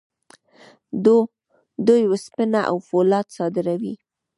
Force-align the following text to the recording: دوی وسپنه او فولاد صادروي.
دوی 1.85 2.03
وسپنه 2.11 2.61
او 2.69 2.77
فولاد 2.87 3.27
صادروي. 3.37 3.93